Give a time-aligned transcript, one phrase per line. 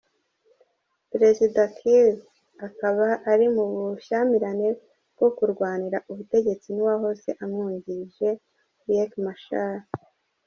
[1.11, 2.15] Perezida Kiir
[2.67, 4.67] akaba ari mu bushyamirane
[5.15, 8.29] bwo kurwanira ubutegetsi n’uwahoze amwungirije
[8.85, 9.75] Riek Machar.